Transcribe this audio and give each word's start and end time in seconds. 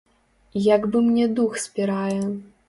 Як 0.75 0.87
бы 0.95 1.01
мне 1.09 1.27
дух 1.41 1.61
спірае. 1.65 2.21